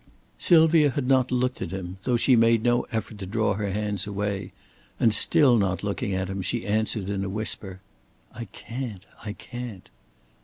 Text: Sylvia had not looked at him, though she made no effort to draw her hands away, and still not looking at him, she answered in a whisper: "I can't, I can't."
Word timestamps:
Sylvia 0.39 0.89
had 0.89 1.05
not 1.07 1.31
looked 1.31 1.61
at 1.61 1.69
him, 1.69 1.97
though 2.05 2.17
she 2.17 2.35
made 2.35 2.63
no 2.63 2.87
effort 2.91 3.19
to 3.19 3.27
draw 3.27 3.53
her 3.53 3.69
hands 3.71 4.07
away, 4.07 4.51
and 4.99 5.13
still 5.13 5.57
not 5.57 5.83
looking 5.83 6.11
at 6.15 6.27
him, 6.27 6.41
she 6.41 6.65
answered 6.65 7.07
in 7.07 7.23
a 7.23 7.29
whisper: 7.29 7.81
"I 8.33 8.45
can't, 8.45 9.05
I 9.23 9.33
can't." 9.33 9.91